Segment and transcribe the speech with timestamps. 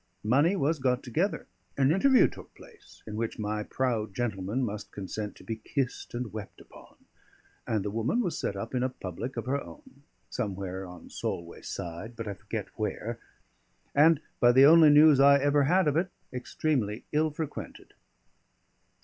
[0.23, 1.45] Money was got together;
[1.77, 6.33] an interview took place, in which my proud gentleman must consent to be kissed and
[6.33, 6.95] wept upon;
[7.67, 11.61] and the woman was set up in a public of her own, somewhere on Solway
[11.61, 13.19] side (but I forget where),
[13.93, 17.93] and, by the only news I ever had of it, extremely ill frequented.